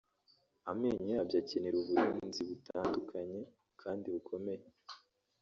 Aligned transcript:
amenyo 0.71 1.05
yabyo 1.13 1.37
akenera 1.41 1.75
uburinzi 1.81 2.41
butandukanye 2.49 3.39
kandi 3.81 4.05
bukomeye 4.13 4.65